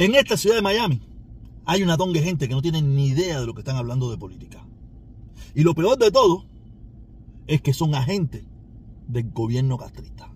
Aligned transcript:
En 0.00 0.14
esta 0.14 0.38
ciudad 0.38 0.56
de 0.56 0.62
Miami 0.62 1.02
hay 1.66 1.82
una 1.82 1.98
tonga 1.98 2.18
de 2.18 2.24
gente 2.24 2.48
que 2.48 2.54
no 2.54 2.62
tiene 2.62 2.80
ni 2.80 3.08
idea 3.08 3.38
de 3.38 3.44
lo 3.44 3.52
que 3.52 3.60
están 3.60 3.76
hablando 3.76 4.10
de 4.10 4.16
política. 4.16 4.64
Y 5.54 5.62
lo 5.62 5.74
peor 5.74 5.98
de 5.98 6.10
todo 6.10 6.46
es 7.46 7.60
que 7.60 7.74
son 7.74 7.94
agentes 7.94 8.42
del 9.08 9.30
gobierno 9.30 9.76
castrista. 9.76 10.32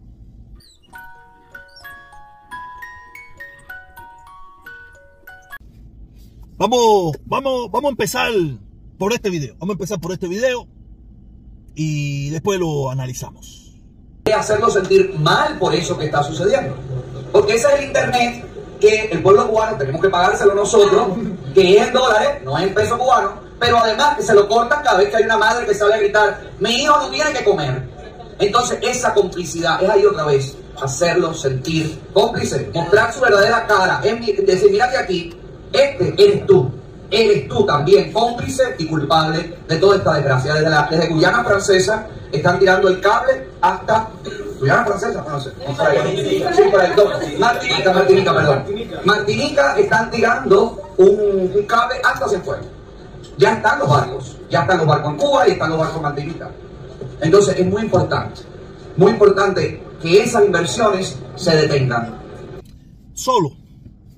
Vamos, 6.59 7.17
vamos, 7.25 7.71
vamos 7.71 7.89
a 7.89 7.93
empezar 7.93 8.33
por 8.99 9.15
este 9.15 9.31
video. 9.31 9.55
Vamos 9.59 9.73
a 9.73 9.77
empezar 9.77 9.99
por 9.99 10.13
este 10.13 10.29
video 10.29 10.69
y 11.75 12.29
después 12.29 12.61
lo 12.61 12.91
analizamos. 12.91 13.81
Hacerlo 14.27 14.69
sentir 14.69 15.19
mal 15.19 15.59
por 15.59 15.75
eso 15.75 15.97
que 15.97 16.05
está 16.05 16.23
sucediendo. 16.23 16.77
Porque 17.33 17.55
ese 17.55 17.67
es 17.69 17.81
el 17.81 17.87
internet 17.87 18.54
que 18.85 19.09
el 19.13 19.23
pueblo 19.23 19.49
cubano 19.49 19.77
tenemos 19.79 20.03
que 20.03 20.09
pagárselo 20.09 20.55
nosotros, 20.55 21.09
que 21.55 21.77
es 21.77 21.87
en 21.87 21.93
dólares, 21.93 22.43
no 22.45 22.59
es 22.59 22.65
en 22.65 22.75
peso 22.75 22.99
cubano, 22.99 23.33
pero 23.59 23.79
además 23.79 24.17
que 24.17 24.23
se 24.23 24.35
lo 24.35 24.47
cortan 24.47 24.83
cada 24.83 24.99
vez 24.99 25.09
que 25.09 25.17
hay 25.17 25.25
una 25.25 25.39
madre 25.39 25.67
que 25.67 25.75
sale 25.75 25.95
a 25.95 25.99
gritar, 25.99 26.41
mi 26.59 26.83
hijo 26.83 26.97
no 26.99 27.09
tiene 27.11 27.33
que 27.33 27.45
comer. 27.45 27.83
Entonces 28.39 28.79
esa 28.83 29.15
complicidad 29.15 29.83
es 29.83 29.89
ahí 29.89 30.05
otra 30.05 30.25
vez, 30.25 30.55
hacerlo 30.83 31.33
sentir 31.33 31.99
cómplice, 32.13 32.71
mostrar 32.75 33.13
su 33.13 33.21
verdadera 33.21 33.67
cara, 33.67 34.01
es 34.05 34.47
decir, 34.47 34.71
mira 34.71 34.91
que 34.91 34.97
aquí 34.99 35.35
este 35.73 36.15
eres 36.19 36.47
tú. 36.47 36.71
Eres 37.11 37.47
tú 37.49 37.65
también 37.65 38.13
cómplice 38.13 38.75
y 38.79 38.87
culpable 38.87 39.57
de 39.69 39.77
toda 39.77 39.97
esta 39.97 40.15
desgracia. 40.15 40.55
Desde, 40.55 40.71
la, 40.71 40.89
desde 40.91 41.09
Guyana 41.09 41.45
Francesa 41.45 42.07
están 42.33 42.59
tirando 42.59 42.89
el 42.89 43.01
cable 43.01 43.51
hasta 43.61 44.09
No 44.67 45.41
sé. 45.41 45.51
Sí, 45.51 46.63
Martinica, 47.39 47.93
Martinica, 47.93 48.35
perdón. 48.35 48.65
Martinica 49.05 49.79
están 49.79 50.11
tirando 50.11 50.83
un, 50.99 51.53
un 51.55 51.67
cable 51.67 51.97
hasta 52.05 52.27
hacia 52.27 52.39
afuera. 52.39 52.63
Ya 53.39 53.55
están 53.55 53.79
los 53.79 53.89
barcos. 53.89 54.39
Ya 54.51 54.61
están 54.63 54.79
los 54.79 54.87
barcos 54.87 55.13
en 55.13 55.19
Cuba 55.19 55.49
y 55.49 55.53
están 55.53 55.71
los 55.71 55.79
barcos 55.79 55.97
en 55.97 56.03
Martinica. 56.03 56.51
Entonces 57.21 57.59
es 57.59 57.67
muy 57.67 57.83
importante, 57.83 58.43
muy 58.97 59.13
importante 59.13 59.83
que 60.01 60.23
esas 60.23 60.45
inversiones 60.45 61.19
se 61.37 61.57
detengan. 61.57 62.21
Solo 63.15 63.57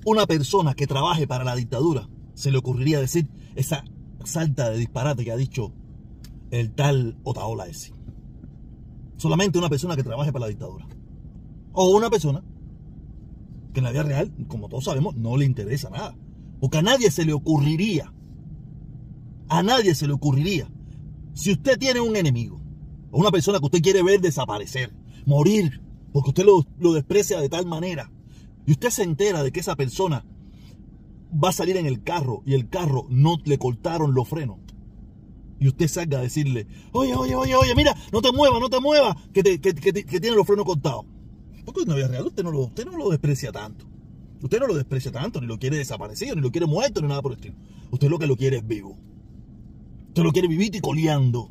una 0.05 0.25
persona 0.25 0.73
que 0.73 0.87
trabaje 0.87 1.27
para 1.27 1.43
la 1.43 1.55
dictadura 1.55 2.07
se 2.33 2.51
le 2.51 2.57
ocurriría 2.57 2.99
decir 2.99 3.27
esa 3.55 3.83
salta 4.23 4.69
de 4.69 4.77
disparate 4.77 5.23
que 5.23 5.31
ha 5.31 5.37
dicho 5.37 5.71
el 6.51 6.73
tal 6.73 7.17
Otaola 7.23 7.67
ese. 7.67 7.96
Solamente 9.17 9.57
una 9.57 9.69
persona 9.69 9.95
que 9.95 10.03
trabaje 10.03 10.31
para 10.31 10.45
la 10.45 10.49
dictadura. 10.49 10.87
O 11.73 11.95
una 11.95 12.09
persona 12.09 12.43
que 13.73 13.79
en 13.79 13.83
la 13.83 13.91
vida 13.91 14.03
real, 14.03 14.31
como 14.47 14.69
todos 14.69 14.85
sabemos, 14.85 15.15
no 15.15 15.37
le 15.37 15.45
interesa 15.45 15.89
nada. 15.89 16.15
Porque 16.59 16.79
a 16.79 16.81
nadie 16.81 17.11
se 17.11 17.25
le 17.25 17.33
ocurriría, 17.33 18.13
a 19.49 19.63
nadie 19.63 19.93
se 19.93 20.07
le 20.07 20.13
ocurriría, 20.13 20.69
si 21.33 21.51
usted 21.51 21.77
tiene 21.77 21.99
un 21.99 22.15
enemigo, 22.15 22.59
o 23.11 23.19
una 23.19 23.29
persona 23.29 23.59
que 23.59 23.65
usted 23.65 23.81
quiere 23.81 24.01
ver 24.01 24.21
desaparecer, 24.21 24.91
morir, 25.25 25.81
porque 26.11 26.29
usted 26.29 26.45
lo, 26.45 26.65
lo 26.79 26.93
desprecia 26.93 27.39
de 27.39 27.49
tal 27.49 27.67
manera, 27.67 28.11
y 28.65 28.71
usted 28.71 28.89
se 28.89 29.03
entera 29.03 29.43
de 29.43 29.51
que 29.51 29.59
esa 29.59 29.75
persona 29.75 30.25
va 31.31 31.49
a 31.49 31.53
salir 31.53 31.77
en 31.77 31.85
el 31.85 32.03
carro 32.03 32.41
y 32.45 32.53
el 32.53 32.69
carro 32.69 33.05
no 33.09 33.37
le 33.45 33.57
cortaron 33.57 34.13
los 34.13 34.27
frenos. 34.27 34.57
Y 35.59 35.67
usted 35.67 35.87
salga 35.87 36.19
a 36.19 36.21
decirle, 36.21 36.67
oye, 36.91 37.15
oye, 37.15 37.35
oye, 37.35 37.55
oye, 37.55 37.75
mira, 37.75 37.95
no 38.11 38.21
te 38.21 38.31
muevas, 38.31 38.59
no 38.59 38.69
te 38.69 38.79
muevas, 38.79 39.15
que, 39.33 39.43
tiene 39.43 40.35
los 40.35 40.45
frenos 40.45 40.65
cortados. 40.65 41.05
Porque 41.65 41.85
no 41.85 41.97
es 41.97 42.07
real, 42.07 42.27
usted 42.27 42.43
no, 42.43 42.51
lo, 42.51 42.59
usted 42.59 42.85
no 42.85 42.97
lo 42.97 43.09
desprecia 43.09 43.51
tanto. 43.51 43.85
Usted 44.41 44.59
no 44.59 44.67
lo 44.67 44.75
desprecia 44.75 45.11
tanto, 45.11 45.41
ni 45.41 45.47
lo 45.47 45.57
quiere 45.57 45.77
desaparecido, 45.77 46.35
ni 46.35 46.41
lo 46.41 46.51
quiere 46.51 46.67
muerto, 46.67 47.01
ni 47.01 47.07
nada 47.07 47.21
por 47.21 47.31
el 47.31 47.37
estilo. 47.37 47.55
Usted 47.89 48.07
lo 48.07 48.19
que 48.19 48.27
lo 48.27 48.35
quiere 48.35 48.57
es 48.57 48.67
vivo. 48.67 48.97
Usted 50.09 50.23
lo 50.23 50.31
quiere 50.31 50.47
vivir 50.47 50.75
y 50.75 50.79
coleando. 50.79 51.49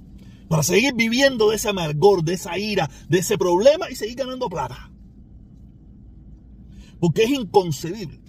Para 0.49 0.63
seguir 0.63 0.95
viviendo 0.95 1.51
de 1.51 1.57
ese 1.57 1.69
amargor, 1.69 2.23
de 2.23 2.35
esa 2.35 2.57
ira, 2.57 2.89
de 3.09 3.19
ese 3.19 3.37
problema 3.37 3.91
y 3.91 3.97
seguir 3.97 4.17
ganando 4.17 4.49
plata. 4.49 4.93
Porque 7.01 7.25
es 7.25 7.31
inconcebible. 7.31 8.21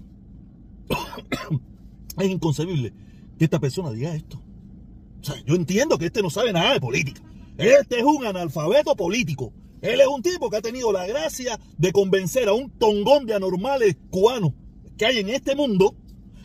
es 2.18 2.30
inconcebible 2.30 2.94
que 3.38 3.46
esta 3.46 3.60
persona 3.60 3.92
diga 3.92 4.16
esto. 4.16 4.42
Sea, 5.28 5.44
yo 5.46 5.56
entiendo 5.56 5.98
que 5.98 6.06
este 6.06 6.22
no 6.22 6.30
sabe 6.30 6.54
nada 6.54 6.72
de 6.74 6.80
política. 6.80 7.22
Este 7.58 8.00
es 8.00 8.04
un 8.04 8.26
analfabeto 8.26 8.96
político. 8.96 9.52
Él 9.82 10.00
es 10.00 10.08
un 10.08 10.22
tipo 10.22 10.50
que 10.50 10.56
ha 10.56 10.62
tenido 10.62 10.94
la 10.94 11.06
gracia 11.06 11.60
de 11.78 11.92
convencer 11.92 12.48
a 12.48 12.54
un 12.54 12.70
tongón 12.70 13.26
de 13.26 13.34
anormales 13.34 13.98
cubanos 14.10 14.54
que 14.98 15.06
hay 15.06 15.18
en 15.20 15.28
este 15.28 15.54
mundo, 15.54 15.96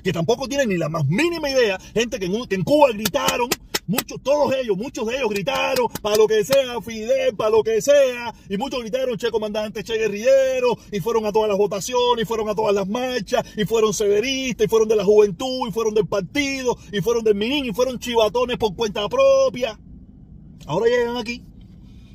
que 0.02 0.12
tampoco 0.12 0.48
tienen 0.48 0.68
ni 0.68 0.78
la 0.78 0.88
más 0.88 1.06
mínima 1.06 1.48
idea, 1.48 1.78
gente 1.94 2.18
que 2.18 2.26
en, 2.26 2.44
que 2.46 2.56
en 2.56 2.64
Cuba 2.64 2.88
gritaron 2.92 3.48
muchos, 3.86 4.22
todos 4.22 4.54
ellos, 4.54 4.76
muchos 4.76 5.06
de 5.06 5.16
ellos 5.16 5.28
gritaron 5.30 5.88
para 6.00 6.16
lo 6.16 6.26
que 6.26 6.44
sea, 6.44 6.80
Fidel, 6.80 7.34
para 7.36 7.50
lo 7.50 7.62
que 7.62 7.80
sea, 7.82 8.34
y 8.48 8.56
muchos 8.56 8.80
gritaron 8.80 9.18
Che 9.18 9.30
Comandante, 9.30 9.84
Che 9.84 9.98
Guerrillero, 9.98 10.78
y 10.90 11.00
fueron 11.00 11.26
a 11.26 11.32
todas 11.32 11.48
las 11.48 11.58
votaciones, 11.58 12.22
y 12.22 12.26
fueron 12.26 12.48
a 12.48 12.54
todas 12.54 12.74
las 12.74 12.88
marchas, 12.88 13.44
y 13.56 13.64
fueron 13.64 13.92
severistas, 13.94 14.66
y 14.66 14.68
fueron 14.68 14.88
de 14.88 14.96
la 14.96 15.04
juventud, 15.04 15.68
y 15.68 15.72
fueron 15.72 15.94
del 15.94 16.06
partido, 16.06 16.76
y 16.92 17.00
fueron 17.00 17.24
del 17.24 17.34
Minín, 17.34 17.66
y 17.66 17.72
fueron 17.72 17.98
chivatones 17.98 18.56
por 18.56 18.74
cuenta 18.74 19.08
propia. 19.08 19.78
Ahora 20.66 20.86
llegan 20.86 21.16
aquí, 21.16 21.42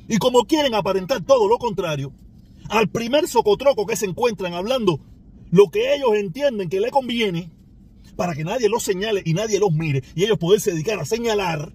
y 0.08 0.18
como 0.18 0.44
quieren 0.44 0.74
aparentar 0.74 1.24
todo 1.24 1.48
lo 1.48 1.58
contrario, 1.58 2.12
al 2.70 2.88
primer 2.88 3.28
socotroco 3.28 3.86
que 3.86 3.96
se 3.96 4.06
encuentran 4.06 4.54
hablando 4.54 5.00
lo 5.50 5.70
que 5.70 5.94
ellos 5.94 6.14
entienden 6.14 6.68
que 6.68 6.80
le 6.80 6.90
conviene, 6.90 7.50
para 8.18 8.34
que 8.34 8.42
nadie 8.42 8.68
los 8.68 8.82
señale 8.82 9.22
y 9.24 9.32
nadie 9.32 9.60
los 9.60 9.70
mire 9.70 10.02
y 10.16 10.24
ellos 10.24 10.38
poderse 10.38 10.72
dedicar 10.72 10.98
a 10.98 11.04
señalar, 11.04 11.72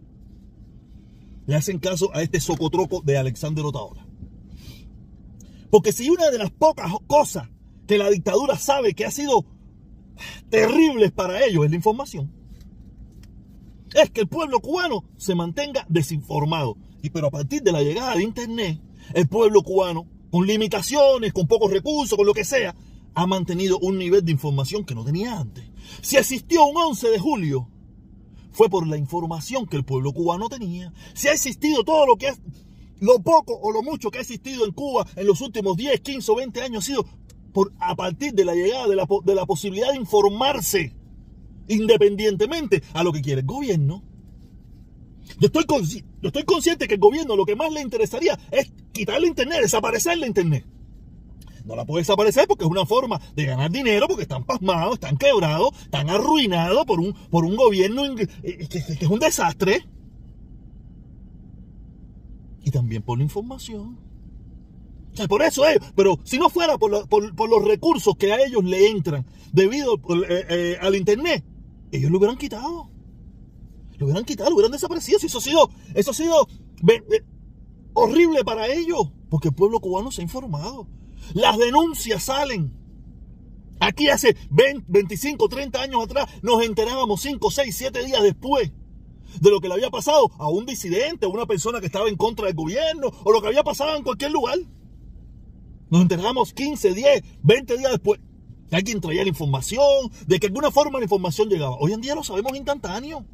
le 1.45 1.55
hacen 1.55 1.79
caso 1.79 2.13
a 2.13 2.21
este 2.21 2.41
socotroco 2.41 3.01
de 3.01 3.17
Alexander 3.17 3.63
Otaola. 3.63 4.05
Porque 5.69 5.93
si 5.93 6.09
una 6.09 6.29
de 6.29 6.37
las 6.37 6.51
pocas 6.51 6.91
cosas 7.07 7.47
que 7.87 7.97
la 7.97 8.09
dictadura 8.09 8.57
sabe 8.57 8.93
que 8.93 9.05
ha 9.05 9.11
sido 9.11 9.45
terribles 10.49 11.13
para 11.13 11.45
ellos 11.45 11.63
es 11.63 11.69
la 11.69 11.77
información, 11.77 12.29
es 13.93 14.09
que 14.09 14.19
el 14.19 14.27
pueblo 14.27 14.59
cubano 14.59 15.05
se 15.15 15.35
mantenga 15.35 15.85
desinformado. 15.87 16.75
Y 17.01 17.09
pero 17.09 17.27
a 17.27 17.31
partir 17.31 17.63
de 17.63 17.71
la 17.71 17.83
llegada 17.83 18.15
de 18.15 18.23
Internet, 18.23 18.81
el 19.13 19.29
pueblo 19.29 19.63
cubano, 19.63 20.09
con 20.29 20.45
limitaciones, 20.45 21.31
con 21.31 21.47
pocos 21.47 21.71
recursos, 21.71 22.17
con 22.17 22.27
lo 22.27 22.33
que 22.33 22.43
sea, 22.43 22.75
ha 23.13 23.27
mantenido 23.27 23.79
un 23.79 23.97
nivel 23.97 24.25
de 24.25 24.33
información 24.33 24.83
que 24.83 24.93
no 24.93 25.05
tenía 25.05 25.39
antes. 25.39 25.72
Si 26.01 26.17
existió 26.17 26.65
un 26.65 26.77
11 26.77 27.09
de 27.09 27.19
julio, 27.19 27.69
fue 28.51 28.69
por 28.69 28.87
la 28.87 28.97
información 28.97 29.65
que 29.65 29.77
el 29.77 29.83
pueblo 29.83 30.13
cubano 30.13 30.47
tenía. 30.47 30.93
Si 31.13 31.27
ha 31.27 31.33
existido 31.33 31.83
todo 31.83 32.05
lo 32.05 32.15
que 32.15 32.29
es, 32.29 32.39
lo 32.99 33.19
poco 33.19 33.59
o 33.61 33.71
lo 33.71 33.81
mucho 33.81 34.11
que 34.11 34.19
ha 34.19 34.21
existido 34.21 34.65
en 34.65 34.71
Cuba 34.71 35.05
en 35.15 35.27
los 35.27 35.41
últimos 35.41 35.75
10, 35.75 35.99
15 36.01 36.31
o 36.31 36.35
20 36.35 36.61
años 36.61 36.83
ha 36.83 36.87
sido 36.87 37.05
por, 37.51 37.73
a 37.79 37.95
partir 37.95 38.33
de 38.33 38.45
la 38.45 38.55
llegada 38.55 38.87
de 38.87 38.95
la, 38.95 39.07
de 39.25 39.35
la 39.35 39.45
posibilidad 39.45 39.91
de 39.91 39.97
informarse 39.97 40.95
independientemente 41.67 42.83
a 42.93 43.03
lo 43.03 43.11
que 43.11 43.21
quiere 43.21 43.41
el 43.41 43.47
gobierno. 43.47 44.03
Yo 45.39 45.47
estoy, 45.47 45.65
yo 46.21 46.27
estoy 46.27 46.43
consciente 46.43 46.87
que 46.87 46.95
el 46.95 46.99
gobierno 46.99 47.35
lo 47.35 47.45
que 47.45 47.55
más 47.55 47.71
le 47.71 47.81
interesaría 47.81 48.37
es 48.51 48.71
quitarle 48.91 49.27
internet, 49.27 49.61
desaparecer 49.61 50.17
la 50.17 50.27
internet 50.27 50.65
no 51.65 51.75
la 51.75 51.85
puede 51.85 52.01
desaparecer 52.01 52.47
porque 52.47 52.65
es 52.65 52.69
una 52.69 52.85
forma 52.85 53.21
de 53.35 53.45
ganar 53.45 53.71
dinero, 53.71 54.07
porque 54.07 54.23
están 54.23 54.43
pasmados, 54.43 54.95
están 54.95 55.17
quebrados, 55.17 55.71
están 55.83 56.09
arruinados 56.09 56.85
por 56.85 56.99
un, 56.99 57.13
por 57.13 57.45
un 57.45 57.55
gobierno 57.55 58.05
eh, 58.05 58.67
que, 58.67 58.77
es 58.77 59.07
un 59.07 59.19
desastre. 59.19 59.85
Y 62.63 62.71
también 62.71 63.01
por 63.01 63.17
la 63.17 63.23
información. 63.23 63.97
O 65.13 65.15
sea, 65.15 65.27
por 65.27 65.43
eso 65.43 65.67
ellos, 65.67 65.83
pero 65.95 66.19
si 66.23 66.37
no 66.37 66.49
fuera 66.49 66.77
por, 66.77 66.91
los 66.91 67.65
recursos 67.65 68.15
que 68.17 68.33
a 68.33 68.43
ellos 68.43 68.63
le 68.63 68.87
entran 68.87 69.25
debido 69.51 69.95
eh, 69.95 70.45
eh, 70.49 70.77
al 70.81 70.95
internet, 70.95 71.43
ellos 71.91 72.09
lo 72.09 72.17
hubieran 72.17 72.37
quitado. 72.37 72.89
Lo 73.97 74.05
hubieran 74.07 74.25
quitado, 74.25 74.49
lo 74.49 74.55
hubieran 74.55 74.71
desaparecido. 74.71 75.19
Eso 75.21 75.37
ha 75.37 75.41
sido, 75.41 75.69
eso 75.93 76.11
ha 76.11 76.13
sido 76.13 76.47
horrible 77.93 78.43
para 78.43 78.67
ellos, 78.67 79.11
porque 79.29 79.49
el 79.49 79.55
pueblo 79.55 79.79
cubano 79.79 80.11
se 80.11 80.21
ha 80.21 80.23
informado. 80.23 80.87
Las 81.33 81.57
denuncias 81.57 82.23
salen. 82.23 82.73
Aquí 83.79 84.07
hace 84.07 84.35
20, 84.49 84.85
25, 84.87 85.49
30 85.49 85.81
años 85.81 86.03
atrás 86.03 86.29
nos 86.41 86.63
enterábamos 86.63 87.21
5, 87.21 87.51
6, 87.51 87.75
7 87.75 88.05
días 88.05 88.23
después 88.23 88.71
de 89.41 89.49
lo 89.49 89.59
que 89.59 89.67
le 89.67 89.73
había 89.73 89.89
pasado 89.89 90.31
a 90.37 90.47
un 90.47 90.65
disidente, 90.65 91.25
a 91.25 91.29
una 91.29 91.45
persona 91.45 91.79
que 91.79 91.87
estaba 91.87 92.07
en 92.07 92.15
contra 92.15 92.47
del 92.47 92.55
gobierno, 92.55 93.11
o 93.23 93.31
lo 93.31 93.41
que 93.41 93.47
había 93.47 93.63
pasado 93.63 93.95
en 93.95 94.03
cualquier 94.03 94.31
lugar. 94.31 94.57
Nos 95.89 96.01
enterábamos 96.01 96.53
15, 96.53 96.93
10, 96.93 97.23
20 97.43 97.77
días 97.77 97.91
después. 97.91 98.19
Alguien 98.71 99.01
traía 99.01 99.23
la 99.23 99.29
información, 99.29 100.11
de 100.27 100.39
que 100.39 100.47
de 100.47 100.51
alguna 100.51 100.71
forma 100.71 100.99
la 100.99 101.05
información 101.05 101.49
llegaba. 101.49 101.77
Hoy 101.79 101.93
en 101.93 102.01
día 102.01 102.15
lo 102.15 102.23
sabemos 102.23 102.55
instantáneo. 102.55 103.25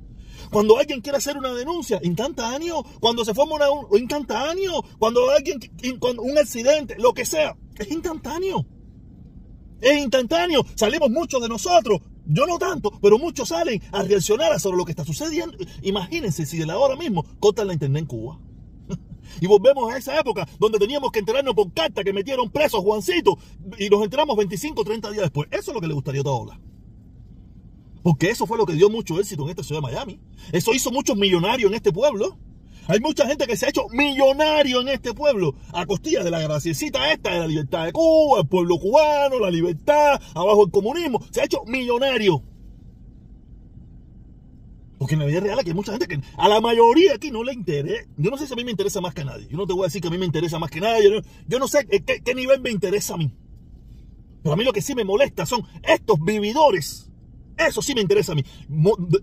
Cuando 0.51 0.77
alguien 0.77 1.01
quiere 1.01 1.17
hacer 1.17 1.37
una 1.37 1.53
denuncia, 1.53 1.99
instantáneo. 2.03 2.83
Cuando 2.99 3.23
se 3.23 3.33
forma 3.33 3.55
una, 3.55 3.67
instantáneo. 3.97 4.83
Cuando 4.97 5.29
alguien, 5.29 5.59
cuando 5.99 6.23
un 6.23 6.37
accidente, 6.37 6.95
lo 6.97 7.13
que 7.13 7.25
sea, 7.25 7.55
es 7.77 7.91
instantáneo. 7.91 8.65
Es 9.81 9.97
instantáneo. 9.97 10.65
Salimos 10.75 11.09
muchos 11.09 11.41
de 11.41 11.49
nosotros. 11.49 12.01
Yo 12.25 12.45
no 12.45 12.59
tanto, 12.59 12.91
pero 13.01 13.17
muchos 13.17 13.49
salen 13.49 13.81
a 13.91 14.03
reaccionar 14.03 14.59
sobre 14.59 14.77
lo 14.77 14.85
que 14.85 14.91
está 14.91 15.03
sucediendo. 15.03 15.57
Imagínense 15.81 16.45
si 16.45 16.57
de 16.57 16.65
la 16.65 16.77
hora 16.77 16.95
mismo 16.95 17.25
cortan 17.39 17.67
la 17.67 17.73
internet 17.73 18.01
en 18.01 18.07
Cuba. 18.07 18.39
Y 19.41 19.45
volvemos 19.45 19.93
a 19.93 19.97
esa 19.97 20.19
época 20.19 20.47
donde 20.59 20.79
teníamos 20.79 21.11
que 21.11 21.19
enterarnos 21.19 21.53
por 21.53 21.71
carta 21.71 22.03
que 22.03 22.11
metieron 22.11 22.49
presos 22.49 22.81
Juancito 22.81 23.37
y 23.77 23.87
nos 23.87 24.03
enteramos 24.03 24.35
25 24.35 24.81
o 24.81 24.83
30 24.83 25.11
días 25.11 25.21
después. 25.21 25.47
Eso 25.51 25.69
es 25.69 25.75
lo 25.75 25.81
que 25.81 25.87
le 25.87 25.93
gustaría 25.93 26.21
a 26.21 26.23
Otaola. 26.23 26.59
Porque 28.03 28.29
eso 28.29 28.45
fue 28.45 28.57
lo 28.57 28.65
que 28.65 28.73
dio 28.73 28.89
mucho 28.89 29.19
éxito 29.19 29.43
en 29.43 29.49
esta 29.49 29.63
ciudad 29.63 29.81
de 29.81 29.87
Miami. 29.87 30.19
Eso 30.51 30.73
hizo 30.73 30.91
muchos 30.91 31.17
millonarios 31.17 31.69
en 31.69 31.75
este 31.75 31.91
pueblo. 31.91 32.37
Hay 32.87 32.99
mucha 32.99 33.27
gente 33.27 33.45
que 33.45 33.55
se 33.55 33.67
ha 33.67 33.69
hecho 33.69 33.87
millonario 33.89 34.81
en 34.81 34.87
este 34.87 35.13
pueblo 35.13 35.53
a 35.73 35.85
costillas 35.85 36.23
de 36.23 36.31
la 36.31 36.39
graciecita 36.39 37.11
esta 37.11 37.31
de 37.31 37.39
la 37.39 37.47
libertad 37.47 37.85
de 37.85 37.91
Cuba, 37.91 38.39
el 38.41 38.47
pueblo 38.47 38.79
cubano, 38.79 39.37
la 39.37 39.51
libertad, 39.51 40.19
abajo 40.33 40.65
el 40.65 40.71
comunismo. 40.71 41.23
Se 41.29 41.41
ha 41.41 41.45
hecho 41.45 41.63
millonario. 41.65 42.41
Porque 44.97 45.13
en 45.13 45.19
la 45.19 45.27
vida 45.27 45.39
real 45.39 45.59
aquí 45.59 45.69
hay 45.69 45.75
mucha 45.75 45.91
gente 45.91 46.07
que 46.07 46.19
a 46.35 46.49
la 46.49 46.59
mayoría 46.61 47.13
aquí 47.13 47.29
no 47.29 47.43
le 47.43 47.53
interesa. 47.53 48.09
Yo 48.17 48.31
no 48.31 48.37
sé 48.37 48.47
si 48.47 48.53
a 48.53 48.55
mí 48.55 48.63
me 48.63 48.71
interesa 48.71 49.01
más 49.01 49.13
que 49.13 49.23
nadie. 49.23 49.47
Yo 49.49 49.57
no 49.57 49.67
te 49.67 49.73
voy 49.73 49.83
a 49.83 49.85
decir 49.85 50.01
que 50.01 50.07
a 50.07 50.11
mí 50.11 50.17
me 50.17 50.25
interesa 50.25 50.57
más 50.57 50.71
que 50.71 50.81
nadie. 50.81 51.21
Yo 51.47 51.59
no, 51.59 51.67
sé 51.67 51.85
qué 51.87 52.35
nivel 52.35 52.59
me 52.59 52.71
interesa 52.71 53.13
a 53.13 53.17
mí. 53.17 53.31
Pero 54.41 54.53
a 54.53 54.55
mí 54.57 54.63
lo 54.63 54.73
que 54.73 54.81
sí 54.81 54.95
me 54.95 55.03
molesta 55.03 55.45
son 55.45 55.63
estos 55.83 56.19
vividores 56.19 57.08
eso 57.67 57.81
sí 57.81 57.94
me 57.94 58.01
interesa 58.01 58.31
a 58.31 58.35
mí. 58.35 58.44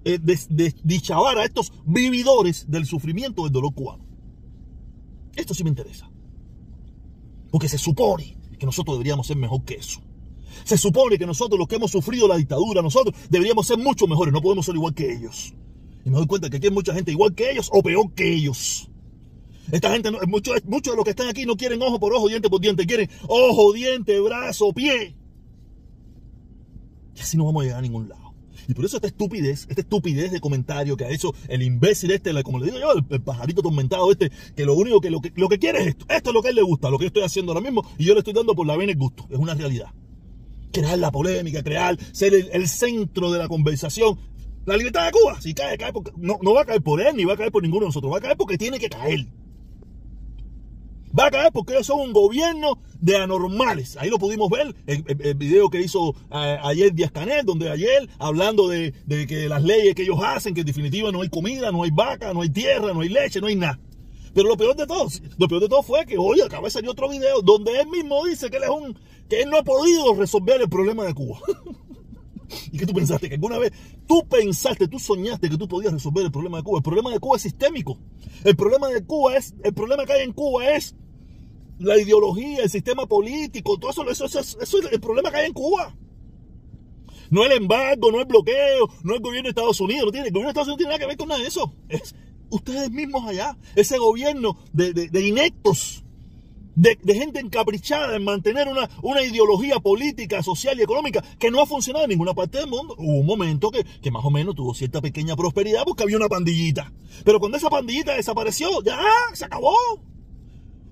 Desdichabar 0.04 1.38
a 1.38 1.44
estos 1.44 1.72
vividores 1.84 2.70
del 2.70 2.86
sufrimiento 2.86 3.44
del 3.44 3.52
dolor 3.52 3.74
cubano. 3.74 4.04
Esto 5.34 5.54
sí 5.54 5.64
me 5.64 5.70
interesa. 5.70 6.10
Porque 7.50 7.68
se 7.68 7.78
supone 7.78 8.36
que 8.58 8.66
nosotros 8.66 8.96
deberíamos 8.96 9.26
ser 9.26 9.36
mejor 9.36 9.64
que 9.64 9.74
eso. 9.74 10.00
Se 10.64 10.78
supone 10.78 11.18
que 11.18 11.26
nosotros, 11.26 11.58
los 11.58 11.68
que 11.68 11.76
hemos 11.76 11.90
sufrido 11.90 12.26
la 12.26 12.36
dictadura, 12.36 12.82
nosotros 12.82 13.14
deberíamos 13.30 13.66
ser 13.66 13.78
mucho 13.78 14.06
mejores. 14.06 14.32
No 14.32 14.40
podemos 14.40 14.66
ser 14.66 14.74
igual 14.74 14.94
que 14.94 15.12
ellos. 15.12 15.54
Y 16.04 16.10
me 16.10 16.16
doy 16.16 16.26
cuenta 16.26 16.48
que 16.48 16.56
aquí 16.56 16.66
hay 16.66 16.72
mucha 16.72 16.94
gente 16.94 17.12
igual 17.12 17.34
que 17.34 17.50
ellos 17.50 17.68
o 17.72 17.82
peor 17.82 18.12
que 18.14 18.32
ellos. 18.32 18.90
Esta 19.70 19.90
gente, 19.92 20.10
muchos 20.26 20.64
mucho 20.64 20.92
de 20.92 20.96
los 20.96 21.04
que 21.04 21.10
están 21.10 21.28
aquí 21.28 21.44
no 21.44 21.56
quieren 21.56 21.82
ojo 21.82 21.98
por 21.98 22.14
ojo, 22.14 22.28
diente 22.28 22.48
por 22.48 22.60
diente. 22.60 22.86
Quieren 22.86 23.10
ojo, 23.28 23.72
diente, 23.72 24.18
brazo, 24.20 24.72
pie. 24.72 25.16
Y 27.14 27.20
así 27.20 27.36
no 27.36 27.46
vamos 27.46 27.62
a 27.62 27.64
llegar 27.64 27.78
a 27.78 27.82
ningún 27.82 28.08
lado. 28.08 28.25
Y 28.68 28.74
por 28.74 28.84
eso 28.84 28.96
esta 28.96 29.08
estupidez, 29.08 29.66
esta 29.68 29.80
estupidez 29.80 30.32
de 30.32 30.40
comentario 30.40 30.96
que 30.96 31.04
ha 31.04 31.10
hecho 31.10 31.34
el 31.48 31.62
imbécil 31.62 32.10
este, 32.10 32.42
como 32.42 32.58
le 32.58 32.66
digo 32.66 32.78
yo, 32.78 32.92
el, 33.10 33.20
pajarito 33.22 33.62
tormentado 33.62 34.10
este, 34.10 34.30
que 34.54 34.64
lo 34.64 34.74
único 34.74 35.00
que 35.00 35.10
lo, 35.10 35.20
que 35.20 35.32
lo 35.36 35.48
que 35.48 35.58
quiere 35.58 35.80
es 35.80 35.86
esto. 35.88 36.06
Esto 36.08 36.30
es 36.30 36.34
lo 36.34 36.42
que 36.42 36.48
a 36.48 36.50
él 36.50 36.56
le 36.56 36.62
gusta, 36.62 36.90
lo 36.90 36.98
que 36.98 37.04
yo 37.04 37.08
estoy 37.08 37.22
haciendo 37.22 37.52
ahora 37.52 37.62
mismo, 37.62 37.88
y 37.98 38.04
yo 38.04 38.14
le 38.14 38.20
estoy 38.20 38.32
dando 38.32 38.54
por 38.54 38.66
la 38.66 38.76
vena 38.76 38.92
el 38.92 38.98
gusto. 38.98 39.26
Es 39.30 39.38
una 39.38 39.54
realidad. 39.54 39.90
Crear 40.72 40.98
la 40.98 41.10
polémica, 41.10 41.62
crear, 41.62 41.98
ser 42.12 42.34
el, 42.34 42.68
centro 42.68 43.32
de 43.32 43.38
la 43.38 43.48
conversación. 43.48 44.18
La 44.66 44.76
libertad 44.76 45.06
de 45.06 45.12
Cuba, 45.12 45.40
si 45.40 45.54
cae, 45.54 45.78
cae 45.78 45.92
no, 46.16 46.38
no 46.42 46.52
va 46.52 46.62
a 46.62 46.64
caer 46.64 46.82
por 46.82 47.00
él, 47.00 47.14
ni 47.16 47.24
va 47.24 47.34
a 47.34 47.36
caer 47.36 47.52
por 47.52 47.62
ninguno 47.62 47.82
de 47.82 47.88
nosotros, 47.88 48.12
va 48.12 48.18
a 48.18 48.20
caer 48.20 48.36
porque 48.36 48.58
tiene 48.58 48.78
que 48.78 48.88
caer. 48.88 49.26
Va 51.18 51.26
a 51.26 51.30
caer 51.30 51.52
porque 51.52 51.72
ellos 51.72 51.86
son 51.86 52.00
un 52.00 52.12
gobierno 52.12 52.78
de 53.00 53.16
anormales. 53.16 53.96
Ahí 53.96 54.10
lo 54.10 54.18
pudimos 54.18 54.50
ver, 54.50 54.74
el, 54.86 55.34
video 55.34 55.70
que 55.70 55.80
hizo 55.80 56.14
eh, 56.30 56.58
ayer 56.62 56.92
Díaz 56.92 57.10
Canel, 57.10 57.46
donde 57.46 57.70
ayer 57.70 58.08
hablando 58.18 58.68
de, 58.68 58.92
que 59.26 59.48
las 59.48 59.62
leyes 59.62 59.94
que 59.94 60.02
ellos 60.02 60.18
hacen, 60.22 60.52
que 60.52 60.60
en 60.60 60.66
definitiva 60.66 61.10
no 61.12 61.22
hay 61.22 61.30
comida, 61.30 61.72
no 61.72 61.84
hay 61.84 61.90
vaca, 61.90 62.34
no 62.34 62.42
hay 62.42 62.50
tierra, 62.50 62.92
no 62.92 63.00
hay 63.00 63.08
leche, 63.08 63.40
no 63.40 63.46
hay 63.46 63.56
nada. 63.56 63.78
Pero 64.34 64.48
lo 64.48 64.56
peor 64.58 64.76
de 64.76 64.86
todo, 64.86 65.08
lo 65.38 65.48
peor 65.48 65.62
de 65.62 65.68
todo 65.68 65.82
fue 65.82 66.04
que 66.04 66.18
hoy 66.18 66.42
acaba 66.42 66.64
de 66.64 66.70
salir 66.70 66.90
otro 66.90 67.08
video 67.08 67.40
donde 67.40 67.80
él 67.80 67.86
mismo 67.88 68.22
dice 68.26 68.50
que 68.50 68.58
él 68.58 68.64
es 68.64 68.68
un, 68.68 68.98
que 69.28 69.40
él 69.40 69.48
no 69.48 69.56
ha 69.56 69.62
podido 69.62 70.14
resolver 70.14 70.60
el 70.60 70.68
problema 70.68 71.04
de 71.04 71.14
Cuba. 71.14 71.38
¿Y 72.70 72.78
qué 72.78 72.84
tú 72.84 72.92
pensaste? 72.92 73.28
Que 73.28 73.36
alguna 73.36 73.58
vez 73.58 73.72
tú 74.06 74.22
pensaste, 74.28 74.86
tú 74.88 74.98
soñaste 74.98 75.48
que 75.48 75.56
tú 75.56 75.66
podías 75.66 75.94
resolver 75.94 76.26
el 76.26 76.30
problema 76.30 76.58
de 76.58 76.64
Cuba. 76.64 76.78
El 76.78 76.84
problema 76.84 77.10
de 77.10 77.18
Cuba 77.18 77.36
es 77.36 77.42
sistémico. 77.42 77.98
El 78.44 78.54
problema 78.54 78.88
de 78.88 79.04
Cuba 79.04 79.36
es, 79.36 79.54
el 79.64 79.72
problema 79.72 80.04
que 80.04 80.12
hay 80.12 80.22
en 80.22 80.32
Cuba 80.32 80.70
es 80.70 80.94
la 81.78 81.98
ideología, 81.98 82.62
el 82.62 82.70
sistema 82.70 83.06
político, 83.06 83.78
todo 83.78 83.90
eso, 83.90 84.08
eso, 84.10 84.24
eso, 84.24 84.60
es 84.60 84.74
el 84.92 85.00
problema 85.00 85.30
que 85.30 85.36
hay 85.38 85.46
en 85.46 85.52
Cuba. 85.52 85.94
No 87.30 87.44
el 87.44 87.52
embargo, 87.52 88.12
no 88.12 88.20
el 88.20 88.26
bloqueo, 88.26 88.88
no 89.02 89.14
el 89.14 89.20
gobierno 89.20 89.48
de 89.48 89.50
Estados 89.50 89.80
Unidos, 89.80 90.06
no 90.06 90.12
tiene, 90.12 90.28
el 90.28 90.32
gobierno 90.32 90.52
de 90.52 90.60
Estados 90.60 90.68
Unidos 90.68 90.78
no 90.78 90.78
tiene 90.78 90.90
nada 90.90 90.98
que 90.98 91.06
ver 91.06 91.16
con 91.16 91.28
nada 91.28 91.40
de 91.40 91.48
eso. 91.48 91.72
Es 91.88 92.14
ustedes 92.48 92.90
mismos 92.90 93.26
allá, 93.26 93.56
ese 93.74 93.98
gobierno 93.98 94.58
de, 94.72 94.92
de, 94.92 95.26
inectos, 95.26 96.04
de, 96.74 96.96
gente 97.14 97.40
encaprichada 97.40 98.16
en 98.16 98.24
mantener 98.24 98.68
una, 98.68 98.88
una, 99.02 99.22
ideología 99.22 99.80
política, 99.80 100.42
social 100.42 100.78
y 100.78 100.82
económica 100.82 101.22
que 101.38 101.50
no 101.50 101.60
ha 101.60 101.66
funcionado 101.66 102.04
en 102.04 102.10
ninguna 102.10 102.34
parte 102.34 102.58
del 102.58 102.68
mundo. 102.68 102.94
Hubo 102.98 103.20
un 103.20 103.26
momento 103.26 103.70
que, 103.70 103.84
que, 103.84 104.10
más 104.10 104.24
o 104.24 104.30
menos 104.30 104.54
tuvo 104.54 104.74
cierta 104.74 105.00
pequeña 105.00 105.36
prosperidad 105.36 105.84
porque 105.84 106.02
había 106.02 106.16
una 106.16 106.28
pandillita. 106.28 106.92
Pero 107.24 107.40
cuando 107.40 107.58
esa 107.58 107.70
pandillita 107.70 108.14
desapareció, 108.14 108.82
ya 108.82 108.98
se 109.32 109.44
acabó. 109.44 109.74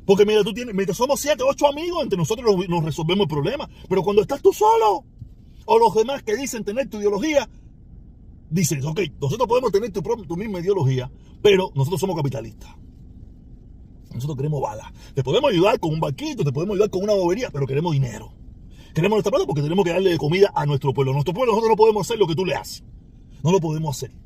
Porque 0.06 0.26
mira, 0.26 0.42
tú 0.44 0.52
tienes, 0.52 0.74
mira, 0.74 0.92
somos 0.92 1.20
siete, 1.20 1.42
ocho 1.46 1.66
amigos, 1.66 2.02
entre 2.02 2.18
nosotros 2.18 2.54
nos, 2.68 2.84
resolvemos 2.84 3.24
el 3.24 3.28
problema. 3.28 3.68
Pero 3.88 4.02
cuando 4.02 4.22
estás 4.22 4.42
tú 4.42 4.52
solo, 4.52 5.04
o 5.64 5.78
los 5.78 5.94
demás 5.94 6.22
que 6.22 6.36
dicen 6.36 6.64
tener 6.64 6.88
tu 6.88 6.98
ideología, 6.98 7.48
dicen, 8.50 8.84
ok, 8.84 9.00
nosotros 9.20 9.48
podemos 9.48 9.72
tener 9.72 9.90
tu, 9.92 10.02
tu 10.02 10.36
misma 10.36 10.60
ideología, 10.60 11.10
pero 11.42 11.70
nosotros 11.74 12.00
somos 12.00 12.16
capitalistas. 12.16 12.70
Nosotros 14.12 14.36
queremos 14.36 14.60
balas. 14.60 14.92
Te 15.14 15.24
podemos 15.24 15.50
ayudar 15.50 15.80
con 15.80 15.92
un 15.92 16.00
barquito, 16.00 16.44
te 16.44 16.52
podemos 16.52 16.74
ayudar 16.74 16.90
con 16.90 17.02
una 17.02 17.14
bobería, 17.14 17.50
pero 17.50 17.66
queremos 17.66 17.92
dinero. 17.92 18.32
Queremos 18.94 19.16
nuestra 19.16 19.30
plata 19.30 19.46
porque 19.46 19.62
tenemos 19.62 19.84
que 19.84 19.90
darle 19.90 20.16
comida 20.18 20.52
a 20.54 20.66
nuestro 20.66 20.92
pueblo. 20.92 21.12
Nuestro 21.12 21.34
pueblo 21.34 21.52
nosotros 21.52 21.70
no 21.70 21.76
podemos 21.76 22.06
hacer 22.06 22.18
lo 22.18 22.26
que 22.26 22.36
tú 22.36 22.44
le 22.44 22.54
haces. 22.54 22.84
No 23.42 23.50
lo 23.50 23.58
podemos 23.58 23.96
hacer 23.96 24.23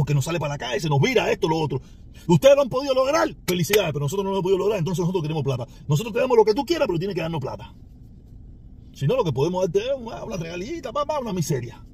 porque 0.00 0.14
nos 0.14 0.24
sale 0.24 0.40
para 0.40 0.54
la 0.54 0.58
calle, 0.58 0.80
se 0.80 0.88
nos 0.88 0.98
vira 0.98 1.30
esto, 1.30 1.46
lo 1.46 1.58
otro. 1.58 1.78
Ustedes 2.26 2.56
lo 2.56 2.62
han 2.62 2.70
podido 2.70 2.94
lograr, 2.94 3.36
felicidades, 3.46 3.92
pero 3.92 4.06
nosotros 4.06 4.24
no 4.24 4.30
lo 4.30 4.36
hemos 4.36 4.44
podido 4.44 4.56
lograr, 4.56 4.78
entonces 4.78 5.00
nosotros 5.00 5.20
queremos 5.20 5.44
plata. 5.44 5.66
Nosotros 5.86 6.14
tenemos 6.14 6.38
lo 6.38 6.44
que 6.46 6.54
tú 6.54 6.64
quieras, 6.64 6.86
pero 6.86 6.98
tienes 6.98 7.14
que 7.14 7.20
darnos 7.20 7.38
plata. 7.38 7.74
Si 8.94 9.06
no, 9.06 9.14
lo 9.14 9.24
que 9.24 9.32
podemos 9.34 9.62
darte 9.62 9.80
es 9.80 9.94
una, 9.94 10.24
regalita, 10.38 10.90
una 11.20 11.34
miseria. 11.34 11.84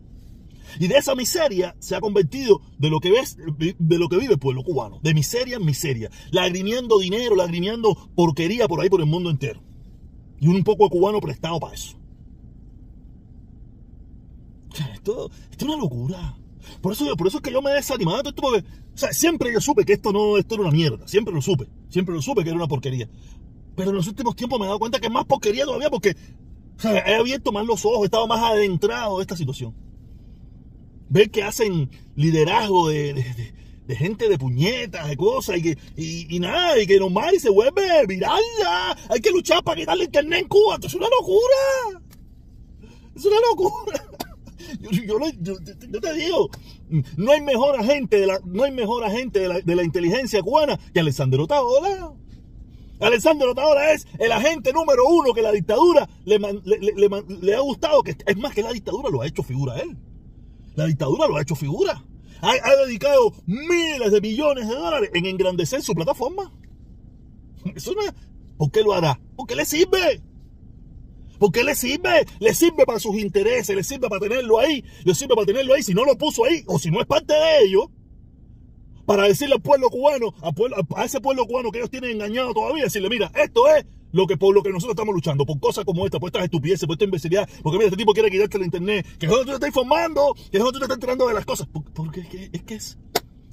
Y 0.78 0.86
de 0.86 0.98
esa 0.98 1.16
miseria 1.16 1.74
se 1.80 1.96
ha 1.96 2.00
convertido 2.00 2.60
de 2.78 2.90
lo 2.90 3.00
que 3.00 3.10
ves, 3.10 3.38
de 3.58 3.98
lo 3.98 4.08
que 4.08 4.18
vive 4.18 4.34
el 4.34 4.38
pueblo 4.38 4.62
cubano, 4.62 5.00
de 5.02 5.12
miseria 5.12 5.56
en 5.56 5.64
miseria, 5.64 6.08
lagrimiendo 6.30 7.00
dinero, 7.00 7.34
lagrimiendo 7.34 8.08
porquería 8.14 8.68
por 8.68 8.82
ahí 8.82 8.88
por 8.88 9.00
el 9.00 9.06
mundo 9.06 9.30
entero. 9.30 9.64
Y 10.38 10.46
un 10.46 10.62
poco 10.62 10.88
cubano 10.90 11.20
prestado 11.20 11.58
para 11.58 11.74
eso. 11.74 11.98
Esto 14.94 15.28
es 15.50 15.62
una 15.64 15.76
locura. 15.76 16.36
Por 16.80 16.92
eso, 16.92 17.16
por 17.16 17.26
eso 17.26 17.38
es 17.38 17.42
que 17.42 17.52
yo 17.52 17.62
me 17.62 17.70
he 17.70 17.74
desanimado. 17.74 18.28
Esto 18.28 18.42
porque, 18.42 18.60
o 18.60 18.98
sea, 18.98 19.12
siempre 19.12 19.52
yo 19.52 19.60
supe 19.60 19.84
que 19.84 19.94
esto 19.94 20.12
no 20.12 20.38
esto 20.38 20.54
era 20.54 20.62
una 20.62 20.72
mierda. 20.72 21.06
Siempre 21.08 21.34
lo 21.34 21.42
supe. 21.42 21.66
Siempre 21.88 22.14
lo 22.14 22.22
supe 22.22 22.42
que 22.42 22.50
era 22.50 22.56
una 22.56 22.68
porquería. 22.68 23.08
Pero 23.76 23.90
en 23.90 23.96
los 23.96 24.06
últimos 24.06 24.34
tiempos 24.34 24.58
me 24.58 24.64
he 24.64 24.68
dado 24.68 24.78
cuenta 24.78 24.98
que 24.98 25.06
es 25.06 25.12
más 25.12 25.26
porquería 25.26 25.64
todavía 25.64 25.90
porque 25.90 26.16
he 26.84 27.14
abierto 27.14 27.52
más 27.52 27.66
los 27.66 27.84
ojos, 27.84 28.02
he 28.02 28.04
estado 28.06 28.26
más 28.26 28.42
adentrado 28.42 29.18
de 29.18 29.22
esta 29.22 29.36
situación. 29.36 29.74
Ver 31.08 31.30
que 31.30 31.42
hacen 31.42 31.90
liderazgo 32.16 32.88
de, 32.88 33.24
gente 33.88 34.28
de 34.28 34.38
puñetas, 34.38 35.08
de 35.08 35.16
cosas, 35.16 35.58
y 35.58 35.62
que 35.62 35.78
y, 35.96 36.40
nada, 36.40 36.80
y 36.80 36.86
que 36.86 36.98
nomás 36.98 37.34
y 37.34 37.40
se 37.40 37.50
vuelve 37.50 38.06
viral. 38.06 38.42
Hay 39.08 39.20
que 39.20 39.30
luchar 39.30 39.62
para 39.62 39.80
quitarle 39.80 40.04
internet 40.04 40.40
en 40.40 40.48
Cuba. 40.48 40.78
Es 40.82 40.94
una 40.94 41.06
locura. 41.08 42.02
Es 43.14 43.24
una 43.24 43.36
locura. 43.50 44.04
Yo, 45.40 46.00
te 46.00 46.14
digo, 46.14 46.50
no 47.16 47.32
hay 47.32 47.40
mejor 47.40 47.78
agente 47.78 48.20
de 48.20 48.26
la, 48.26 48.40
no 48.44 48.64
hay 48.64 48.72
mejor 48.72 49.04
agente 49.04 49.40
de 49.40 49.74
la, 49.74 49.82
inteligencia 49.82 50.42
cubana 50.42 50.78
que 50.92 51.00
Alessandro 51.00 51.44
Otaola. 51.44 52.12
Alessandro 53.00 53.52
Otaola 53.52 53.92
es 53.92 54.06
el 54.18 54.32
agente 54.32 54.72
número 54.72 55.06
uno 55.06 55.34
que 55.34 55.42
la 55.42 55.52
dictadura 55.52 56.08
le, 56.24 56.36
ha 57.54 57.60
gustado. 57.60 58.02
Que, 58.02 58.16
es 58.26 58.36
más 58.36 58.54
que 58.54 58.62
la 58.62 58.72
dictadura 58.72 59.10
lo 59.10 59.22
ha 59.22 59.26
hecho 59.26 59.42
figura 59.42 59.78
él. 59.78 59.96
La 60.74 60.86
dictadura 60.86 61.26
lo 61.28 61.36
ha 61.36 61.42
hecho 61.42 61.54
figura. 61.54 62.02
Ha, 62.42 62.76
dedicado 62.84 63.32
miles 63.46 64.12
de 64.12 64.20
millones 64.20 64.68
de 64.68 64.74
dólares 64.74 65.10
en 65.14 65.26
engrandecer 65.26 65.82
su 65.82 65.94
plataforma. 65.94 66.52
Eso 67.74 67.92
no 67.92 68.02
¿Por 68.56 68.70
qué 68.70 68.82
lo 68.82 68.92
hará? 68.92 69.20
Porque 69.36 69.54
le 69.54 69.64
sirve. 69.64 70.22
Porque 71.38 71.64
le 71.64 71.74
sirve, 71.74 72.26
le 72.38 72.54
sirve 72.54 72.84
para 72.86 72.98
sus 72.98 73.16
intereses, 73.16 73.74
le 73.74 73.84
sirve 73.84 74.08
para 74.08 74.20
tenerlo 74.20 74.58
ahí, 74.58 74.84
le 75.04 75.14
sirve 75.14 75.34
para 75.34 75.46
tenerlo 75.46 75.74
ahí. 75.74 75.82
Si 75.82 75.94
no 75.94 76.04
lo 76.04 76.16
puso 76.16 76.44
ahí, 76.44 76.62
o 76.66 76.78
si 76.78 76.90
no 76.90 77.00
es 77.00 77.06
parte 77.06 77.34
de 77.34 77.64
ello, 77.64 77.90
para 79.06 79.24
decirle 79.24 79.54
al 79.54 79.62
pueblo 79.62 79.88
cubano, 79.88 80.34
a, 80.42 81.04
ese 81.04 81.20
pueblo 81.20 81.46
cubano 81.46 81.70
que 81.70 81.78
ellos 81.78 81.90
tienen 81.90 82.10
engañado 82.10 82.52
todavía, 82.52 82.84
decirle, 82.84 83.08
mira, 83.08 83.30
esto 83.34 83.68
es 83.68 83.86
lo 84.12 84.26
que 84.26 84.36
por 84.36 84.54
lo 84.54 84.62
que 84.62 84.70
nosotros 84.70 84.94
estamos 84.94 85.14
luchando, 85.14 85.46
por 85.46 85.60
cosas 85.60 85.84
como 85.84 86.04
esta, 86.04 86.18
por 86.18 86.28
estas 86.28 86.44
estupideces, 86.44 86.86
por 86.86 86.94
esta 86.94 87.04
imbecilidad, 87.04 87.48
porque 87.62 87.78
mira, 87.78 87.86
este 87.86 87.96
tipo 87.96 88.12
quiere 88.12 88.30
quitarte 88.30 88.58
la 88.58 88.64
internet, 88.64 89.06
que 89.18 89.26
nosotros 89.26 89.46
te 89.46 89.54
está 89.54 89.66
informando, 89.68 90.34
que 90.50 90.58
nosotros 90.58 90.80
te 90.80 90.84
está 90.84 90.94
enterando 90.94 91.28
de 91.28 91.34
las 91.34 91.46
cosas, 91.46 91.68
porque 91.94 92.20
es 92.20 92.28
que 92.28 92.50
es, 92.52 92.62
que 92.62 92.74
es, 92.74 92.98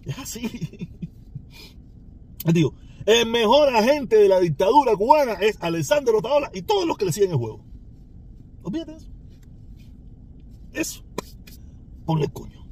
es 0.06 0.18
así. 0.18 0.90
Digo, 2.54 2.74
el 3.06 3.28
mejor 3.28 3.70
agente 3.76 4.18
de 4.18 4.28
la 4.28 4.40
dictadura 4.40 4.96
cubana 4.96 5.34
es 5.34 5.58
Alessandro 5.62 6.18
Otaola 6.18 6.50
y 6.54 6.64
todos 6.64 6.86
los 6.86 6.98
que 6.98 7.06
le 7.06 7.12
siguen 7.12 7.32
el 7.32 7.38
juego. 7.38 7.64
Olvídate 8.64 8.96
eso. 8.96 9.08
Eso. 10.74 11.04
Ponle 12.06 12.26
el 12.26 12.32
coño. 12.32 12.64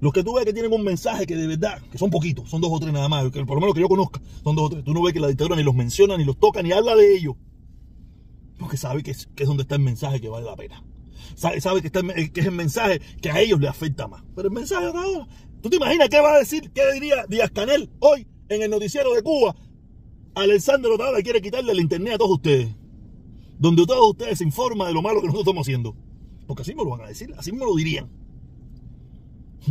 Los 0.00 0.12
que 0.12 0.22
tú 0.22 0.34
ves 0.34 0.44
que 0.44 0.52
tienen 0.52 0.72
un 0.72 0.84
mensaje 0.84 1.26
que 1.26 1.36
de 1.36 1.46
verdad, 1.46 1.80
que 1.90 1.98
son 1.98 2.10
poquitos, 2.10 2.48
son 2.50 2.60
dos 2.60 2.70
o 2.70 2.78
tres 2.78 2.92
nada 2.92 3.08
más, 3.08 3.24
por 3.30 3.54
lo 3.54 3.60
menos 3.60 3.74
que 3.74 3.80
yo 3.80 3.88
conozca, 3.88 4.20
son 4.44 4.54
dos 4.54 4.66
o 4.66 4.70
tres. 4.70 4.84
Tú 4.84 4.92
no 4.92 5.02
ves 5.02 5.12
que 5.12 5.20
la 5.20 5.28
dictadura 5.28 5.56
ni 5.56 5.62
los 5.62 5.74
menciona, 5.74 6.16
ni 6.16 6.24
los 6.24 6.38
toca, 6.38 6.62
ni 6.62 6.72
habla 6.72 6.94
de 6.94 7.16
ellos. 7.16 7.34
Porque 8.58 8.76
sabe 8.76 9.02
que 9.02 9.10
es, 9.10 9.26
que 9.34 9.44
es 9.44 9.48
donde 9.48 9.62
está 9.62 9.74
el 9.74 9.82
mensaje 9.82 10.20
que 10.20 10.28
vale 10.28 10.46
la 10.46 10.56
pena. 10.56 10.82
Sabe, 11.34 11.60
sabe 11.60 11.82
que, 11.82 11.88
es 11.88 12.46
el 12.46 12.52
mensaje 12.52 13.00
que 13.20 13.30
a 13.30 13.40
ellos 13.40 13.58
les 13.60 13.70
afecta 13.70 14.06
más. 14.06 14.22
Pero 14.34 14.48
el 14.48 14.54
mensaje 14.54 14.86
ahora, 14.86 15.26
¿tú 15.62 15.70
te 15.70 15.76
imaginas 15.76 16.08
qué 16.08 16.20
va 16.20 16.34
a 16.34 16.38
decir, 16.38 16.70
qué 16.72 16.82
diría 16.92 17.24
Díaz 17.28 17.50
Canel 17.50 17.90
hoy 18.00 18.26
en 18.48 18.62
el 18.62 18.70
noticiero 18.70 19.14
de 19.14 19.22
Cuba? 19.22 19.56
Alessandro 20.34 20.94
Otaola 20.94 21.22
quiere 21.22 21.40
quitarle 21.40 21.72
el 21.72 21.80
internet 21.80 22.14
a 22.14 22.18
todos 22.18 22.32
ustedes. 22.32 22.68
Donde 23.58 23.86
todos 23.86 24.10
ustedes 24.10 24.38
se 24.38 24.44
informan 24.44 24.88
de 24.88 24.94
lo 24.94 25.02
malo 25.02 25.20
que 25.20 25.26
nosotros 25.26 25.46
estamos 25.46 25.66
haciendo. 25.66 25.96
Porque 26.46 26.62
así 26.62 26.74
me 26.74 26.84
lo 26.84 26.90
van 26.90 27.02
a 27.02 27.08
decir, 27.08 27.32
así 27.36 27.52
me 27.52 27.64
lo 27.64 27.74
dirían. 27.74 28.10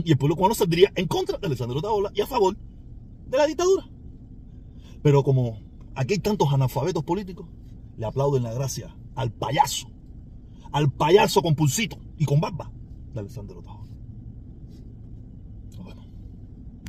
Y 0.03 0.11
el 0.11 0.17
pueblo 0.17 0.35
cubano 0.35 0.55
saldría 0.55 0.91
en 0.95 1.07
contra 1.07 1.37
de 1.37 1.47
Alessandro 1.47 1.79
Otaola 1.79 2.11
y 2.13 2.21
a 2.21 2.27
favor 2.27 2.57
de 3.27 3.37
la 3.37 3.47
dictadura. 3.47 3.89
Pero 5.01 5.23
como 5.23 5.59
aquí 5.93 6.13
hay 6.13 6.19
tantos 6.19 6.51
analfabetos 6.51 7.03
políticos, 7.03 7.47
le 7.97 8.05
aplauden 8.05 8.43
la 8.43 8.53
gracia 8.53 8.95
al 9.15 9.31
payaso, 9.31 9.87
al 10.71 10.91
payaso 10.91 11.41
con 11.41 11.55
pulsito 11.55 11.97
y 12.17 12.25
con 12.25 12.41
barba 12.41 12.71
de 13.13 13.19
Alessandro 13.21 13.59
Otaola. 13.59 13.84